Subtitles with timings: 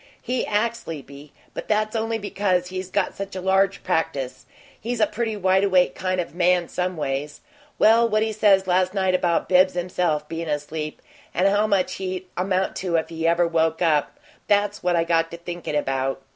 [0.19, 4.47] He acts sleepy, but that's only because he's got such a large practice
[4.79, 7.41] he's a pretty wide awake kind of a man some ways.
[7.77, 11.03] Well, what he says last night about Bibbs himself bein' asleep,
[11.35, 14.17] and how much he'd amount to if he ever woke up
[14.47, 16.23] that's what I got to thinkin' about.